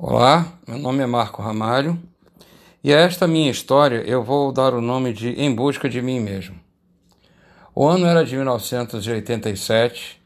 Olá, 0.00 0.56
meu 0.64 0.78
nome 0.78 1.02
é 1.02 1.06
Marco 1.06 1.42
Ramalho 1.42 2.00
e 2.84 2.94
a 2.94 3.00
esta 3.00 3.26
minha 3.26 3.50
história 3.50 3.96
eu 4.06 4.22
vou 4.22 4.52
dar 4.52 4.72
o 4.72 4.80
nome 4.80 5.12
de 5.12 5.30
Em 5.30 5.52
Busca 5.52 5.88
de 5.88 6.00
Mim 6.00 6.20
Mesmo. 6.20 6.54
O 7.74 7.84
ano 7.84 8.06
era 8.06 8.24
de 8.24 8.36
1987, 8.36 10.22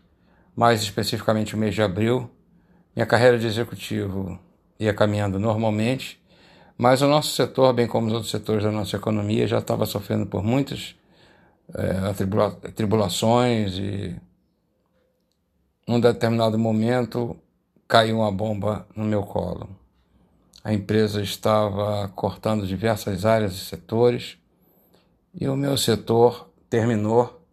mais 0.55 0.83
especificamente 0.83 1.55
o 1.55 1.59
mês 1.59 1.75
de 1.75 1.81
abril. 1.81 2.31
Minha 2.95 3.07
carreira 3.07 3.39
de 3.39 3.47
executivo 3.47 4.39
ia 4.79 4.93
caminhando 4.93 5.39
normalmente, 5.39 6.23
mas 6.77 7.01
o 7.01 7.09
nosso 7.09 7.35
setor, 7.35 7.73
bem 7.73 7.87
como 7.87 8.09
os 8.09 8.13
outros 8.13 8.31
setores 8.31 8.65
da 8.65 8.71
nossa 8.71 8.97
economia, 8.97 9.47
já 9.47 9.59
estava 9.59 9.87
sofrendo 9.87 10.27
por 10.27 10.45
muitas 10.45 10.95
é, 11.75 12.71
tribulações 12.73 13.79
e, 13.79 14.15
num 15.89 15.99
determinado 15.99 16.59
momento, 16.59 17.35
caiu 17.93 18.21
uma 18.21 18.33
bomba 18.33 18.89
no 18.97 19.05
meu 19.05 19.23
colo. 19.23 19.69
A 20.65 20.73
empresa 20.73 21.21
estava 21.21 22.09
cortando 22.17 22.67
diversas 22.67 23.27
áreas 23.27 23.53
e 23.53 23.59
setores 23.59 24.39
e 25.39 25.47
o 25.47 25.55
meu 25.55 25.77
setor 25.77 26.51
terminou 26.71 27.47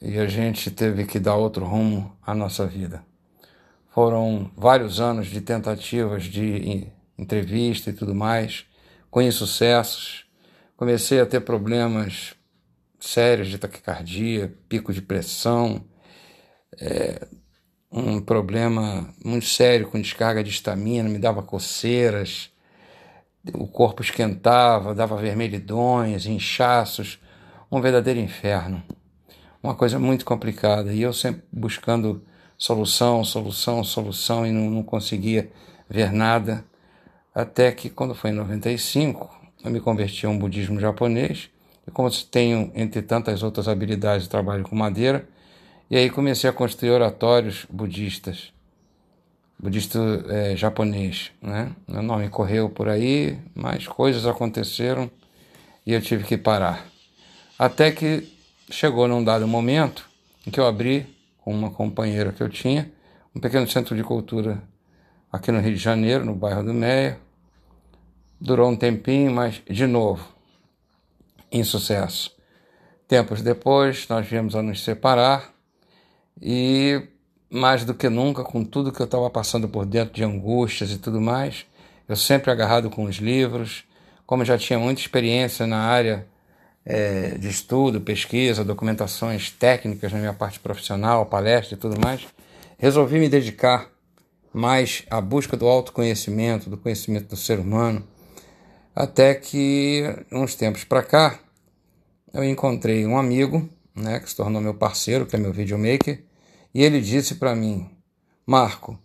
e 0.00 0.16
a 0.16 0.26
gente 0.26 0.70
teve 0.70 1.04
que 1.04 1.18
dar 1.20 1.34
outro 1.34 1.66
rumo 1.66 2.16
à 2.22 2.34
nossa 2.34 2.64
vida. 2.66 3.04
Foram 3.90 4.50
vários 4.56 5.00
anos 5.00 5.26
de 5.26 5.42
tentativas 5.42 6.24
de 6.24 6.86
entrevista 7.18 7.90
e 7.90 7.92
tudo 7.92 8.14
mais, 8.14 8.64
com 9.10 9.20
insucessos. 9.20 10.24
Comecei 10.78 11.20
a 11.20 11.26
ter 11.26 11.40
problemas 11.40 12.34
sérios 12.98 13.48
de 13.48 13.58
taquicardia, 13.58 14.56
pico 14.66 14.94
de 14.94 15.02
pressão, 15.02 15.84
é, 16.80 17.28
um 17.92 18.20
problema 18.20 19.12
muito 19.22 19.44
sério 19.44 19.88
com 19.88 20.00
descarga 20.00 20.42
de 20.42 20.50
estamina, 20.50 21.08
me 21.08 21.18
dava 21.18 21.42
coceiras, 21.42 22.50
o 23.52 23.66
corpo 23.66 24.02
esquentava, 24.02 24.94
dava 24.94 25.16
vermelhidões, 25.16 26.26
inchaços, 26.26 27.18
um 27.70 27.80
verdadeiro 27.80 28.20
inferno. 28.20 28.82
Uma 29.62 29.74
coisa 29.74 29.98
muito 29.98 30.24
complicada. 30.24 30.92
E 30.92 31.02
eu 31.02 31.12
sempre 31.12 31.42
buscando 31.52 32.22
solução, 32.56 33.24
solução, 33.24 33.82
solução 33.84 34.46
e 34.46 34.52
não, 34.52 34.70
não 34.70 34.82
conseguia 34.82 35.50
ver 35.88 36.12
nada. 36.12 36.64
Até 37.34 37.72
que, 37.72 37.90
quando 37.90 38.14
foi 38.14 38.30
em 38.30 38.34
95, 38.34 39.28
eu 39.64 39.70
me 39.70 39.80
converti 39.80 40.26
a 40.26 40.28
um 40.28 40.38
budismo 40.38 40.78
japonês. 40.78 41.50
E 41.86 41.90
como 41.90 42.08
tenho, 42.10 42.70
entre 42.74 43.02
tantas 43.02 43.42
outras 43.42 43.66
habilidades, 43.66 44.28
trabalho 44.28 44.64
com 44.64 44.76
madeira, 44.76 45.28
e 45.92 45.96
aí 45.98 46.08
comecei 46.08 46.48
a 46.48 46.54
construir 46.54 46.88
oratórios 46.88 47.66
budistas, 47.68 48.50
budista 49.58 49.98
é, 50.30 50.56
japonês, 50.56 51.30
né? 51.42 51.70
Meu 51.86 52.02
nome 52.02 52.30
correu 52.30 52.70
por 52.70 52.88
aí, 52.88 53.38
mas 53.54 53.86
coisas 53.86 54.24
aconteceram 54.24 55.10
e 55.84 55.92
eu 55.92 56.00
tive 56.00 56.24
que 56.24 56.38
parar. 56.38 56.86
Até 57.58 57.90
que 57.90 58.26
chegou 58.70 59.06
num 59.06 59.22
dado 59.22 59.46
momento 59.46 60.08
em 60.46 60.50
que 60.50 60.58
eu 60.58 60.66
abri 60.66 61.14
com 61.36 61.52
uma 61.52 61.70
companheira 61.70 62.32
que 62.32 62.42
eu 62.42 62.48
tinha 62.48 62.90
um 63.36 63.38
pequeno 63.38 63.68
centro 63.68 63.94
de 63.94 64.02
cultura 64.02 64.62
aqui 65.30 65.52
no 65.52 65.60
Rio 65.60 65.74
de 65.74 65.78
Janeiro, 65.78 66.24
no 66.24 66.34
bairro 66.34 66.64
do 66.64 66.72
Meia. 66.72 67.18
Durou 68.40 68.70
um 68.70 68.76
tempinho, 68.76 69.30
mas 69.30 69.60
de 69.68 69.86
novo, 69.86 70.26
insucesso. 71.52 72.34
Tempos 73.06 73.42
depois, 73.42 74.08
nós 74.08 74.26
viemos 74.26 74.56
a 74.56 74.62
nos 74.62 74.82
separar 74.82 75.51
e 76.40 77.02
mais 77.50 77.84
do 77.84 77.94
que 77.94 78.08
nunca, 78.08 78.42
com 78.42 78.64
tudo 78.64 78.92
que 78.92 79.00
eu 79.00 79.04
estava 79.04 79.28
passando 79.28 79.68
por 79.68 79.84
dentro 79.84 80.14
de 80.14 80.24
angústias 80.24 80.90
e 80.90 80.98
tudo 80.98 81.20
mais, 81.20 81.66
eu 82.08 82.16
sempre 82.16 82.50
agarrado 82.50 82.88
com 82.88 83.04
os 83.04 83.16
livros, 83.16 83.84
como 84.26 84.44
já 84.44 84.56
tinha 84.56 84.78
muita 84.78 85.00
experiência 85.00 85.66
na 85.66 85.78
área 85.78 86.26
é, 86.84 87.36
de 87.38 87.48
estudo, 87.48 88.00
pesquisa, 88.00 88.64
documentações 88.64 89.50
técnicas 89.50 90.12
na 90.12 90.18
minha 90.18 90.32
parte 90.32 90.58
profissional, 90.58 91.26
palestra 91.26 91.74
e 91.74 91.78
tudo 91.78 92.00
mais, 92.00 92.26
resolvi 92.78 93.18
me 93.18 93.28
dedicar 93.28 93.88
mais 94.52 95.04
à 95.10 95.20
busca 95.20 95.56
do 95.56 95.66
autoconhecimento, 95.66 96.68
do 96.68 96.76
conhecimento 96.76 97.28
do 97.28 97.36
ser 97.36 97.58
humano, 97.58 98.06
até 98.94 99.34
que, 99.34 100.04
uns 100.30 100.54
tempos 100.54 100.84
para 100.84 101.02
cá, 101.02 101.38
eu 102.32 102.44
encontrei 102.44 103.06
um 103.06 103.16
amigo 103.16 103.68
né, 103.94 104.20
que 104.20 104.28
se 104.28 104.36
tornou 104.36 104.60
meu 104.60 104.74
parceiro, 104.74 105.26
que 105.26 105.36
é 105.36 105.38
meu 105.38 105.52
videomaker, 105.52 106.24
e 106.74 106.82
ele 106.82 107.00
disse 107.00 107.34
para 107.36 107.54
mim: 107.54 107.90
Marco, 108.46 108.98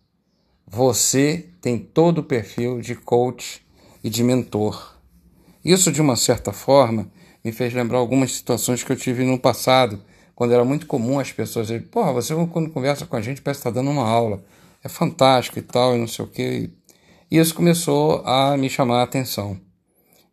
você 0.66 1.50
tem 1.62 1.78
todo 1.78 2.20
o 2.20 2.24
perfil 2.24 2.82
de 2.82 2.96
coach 2.96 3.66
e 4.04 4.10
de 4.10 4.24
mentor. 4.24 4.96
Isso, 5.64 5.92
de 5.92 6.02
uma 6.02 6.16
certa 6.16 6.52
forma, 6.52 7.12
me 7.44 7.52
fez 7.52 7.74
lembrar 7.74 7.98
algumas 7.98 8.34
situações 8.34 8.84
que 8.84 8.92
eu 8.92 8.96
tive 8.96 9.24
no 9.26 9.40
passado, 9.40 10.02
quando 10.36 10.54
era 10.54 10.64
muito 10.64 10.86
comum 10.86 11.20
as 11.20 11.32
pessoas 11.32 11.68
dizerem: 11.68 11.88
Porra, 11.88 12.14
você 12.14 12.34
quando 12.52 12.70
conversa 12.70 13.06
com 13.06 13.16
a 13.16 13.22
gente 13.22 13.42
parece 13.42 13.60
estar 13.60 13.72
tá 13.72 13.76
dando 13.76 13.92
uma 13.92 14.08
aula, 14.08 14.44
é 14.84 14.90
fantástico 14.90 15.60
e 15.60 15.62
tal, 15.62 15.96
e 15.96 16.00
não 16.00 16.08
sei 16.08 16.26
o 16.26 16.28
quê. 16.28 16.70
E 17.30 17.38
isso 17.38 17.54
começou 17.54 18.22
a 18.26 18.56
me 18.56 18.70
chamar 18.70 19.00
a 19.00 19.04
atenção. 19.04 19.60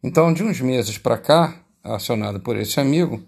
Então, 0.03 0.33
de 0.33 0.45
uns 0.45 0.61
meses 0.61 0.99
para 0.99 1.19
cá, 1.19 1.57
acionado 1.83 2.39
por 2.41 2.57
esse 2.57 2.79
amigo, 2.79 3.23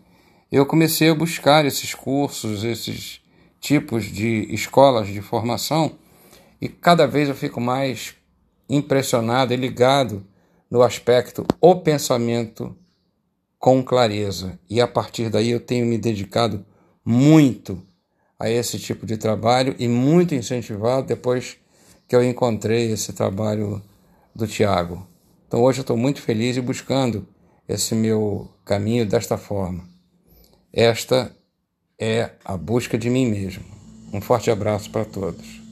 eu 0.50 0.64
comecei 0.64 1.10
a 1.10 1.14
buscar 1.14 1.64
esses 1.64 1.94
cursos, 1.94 2.62
esses 2.62 3.20
tipos 3.60 4.04
de 4.04 4.46
escolas 4.54 5.08
de 5.08 5.20
formação 5.20 5.98
e 6.60 6.68
cada 6.68 7.06
vez 7.06 7.28
eu 7.28 7.34
fico 7.34 7.60
mais 7.60 8.14
impressionado 8.68 9.52
e 9.52 9.56
ligado 9.56 10.24
no 10.70 10.82
aspecto 10.82 11.44
o 11.60 11.76
pensamento 11.76 12.76
com 13.58 13.82
clareza. 13.82 14.58
E 14.70 14.80
a 14.80 14.86
partir 14.86 15.30
daí 15.30 15.50
eu 15.50 15.60
tenho 15.60 15.86
me 15.86 15.98
dedicado 15.98 16.64
muito 17.04 17.82
a 18.38 18.48
esse 18.48 18.78
tipo 18.78 19.06
de 19.06 19.16
trabalho 19.16 19.74
e 19.78 19.88
muito 19.88 20.34
incentivado 20.34 21.06
depois 21.06 21.56
que 22.06 22.14
eu 22.14 22.22
encontrei 22.22 22.92
esse 22.92 23.12
trabalho 23.12 23.82
do 24.34 24.46
Tiago. 24.46 25.06
Então 25.48 25.62
hoje 25.62 25.80
eu 25.80 25.82
estou 25.82 25.96
muito 25.96 26.20
feliz 26.20 26.56
e 26.56 26.60
buscando 26.60 27.26
esse 27.68 27.94
meu 27.94 28.48
caminho 28.64 29.06
desta 29.06 29.36
forma. 29.36 29.95
Esta 30.76 31.34
é 31.98 32.32
a 32.44 32.54
busca 32.54 32.98
de 32.98 33.09
mim 33.09 33.25
mesmo. 33.25 33.64
Um 34.12 34.20
forte 34.20 34.50
abraço 34.50 34.91
para 34.91 35.06
todos. 35.06 35.66